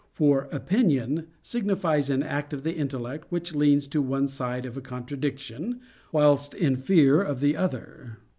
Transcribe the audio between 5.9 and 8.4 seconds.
whilst in fear of the other.